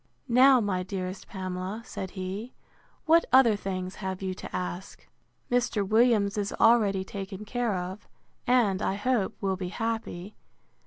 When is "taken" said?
7.03-7.45